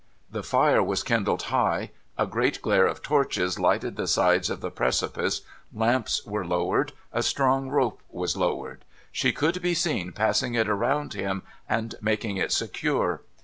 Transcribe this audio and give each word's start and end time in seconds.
The 0.31 0.41
fire 0.41 0.81
was 0.81 1.03
kindled 1.03 1.43
high, 1.43 1.91
a 2.17 2.25
great 2.25 2.59
glare 2.63 2.87
of 2.87 3.03
torches 3.03 3.59
lighted 3.59 3.97
the 3.97 4.07
sides 4.07 4.49
of 4.49 4.59
the 4.59 4.71
precipice, 4.71 5.41
lamps 5.71 6.25
were 6.25 6.43
lowered, 6.43 6.93
a 7.13 7.21
strong 7.21 7.69
rope 7.69 8.01
was 8.09 8.35
lowered. 8.35 8.83
She 9.11 9.31
couM 9.31 9.61
be 9.61 9.75
seen 9.75 10.11
passing 10.11 10.55
it 10.55 10.67
round 10.67 11.13
him, 11.13 11.43
and 11.69 11.93
making 12.01 12.37
it 12.37 12.51
secure. 12.51 13.21